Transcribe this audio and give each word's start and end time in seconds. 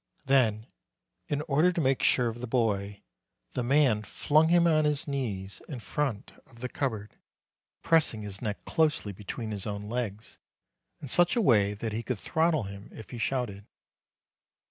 194 0.23 0.65
MARCH 0.65 1.29
Then, 1.29 1.37
in 1.37 1.41
order 1.47 1.71
to 1.71 1.79
make 1.79 2.01
sure 2.01 2.27
of 2.27 2.41
the 2.41 2.47
boy, 2.47 3.03
the 3.51 3.61
man 3.61 4.01
flung 4.01 4.47
him 4.49 4.65
on 4.65 4.83
his 4.83 5.07
knees 5.07 5.61
in 5.69 5.79
front 5.79 6.31
of 6.47 6.59
the 6.59 6.69
cupboard, 6.69 7.17
press 7.83 8.11
ing 8.11 8.23
his 8.23 8.41
neck 8.41 8.65
closely 8.65 9.13
between 9.13 9.51
his 9.51 9.67
own 9.67 9.83
legs, 9.83 10.39
in 11.01 11.07
such 11.07 11.35
a 11.35 11.39
way 11.41 11.75
that 11.75 11.93
he 11.93 12.01
could 12.01 12.17
throttle 12.17 12.63
him 12.63 12.89
if 12.91 13.11
he 13.11 13.19
shouted. 13.19 13.67